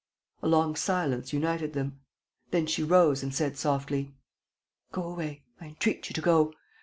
[0.41, 1.99] A long silence united them.
[2.49, 4.15] Then she rose and said, softly:
[4.91, 6.53] "Go away, I entreat you to go.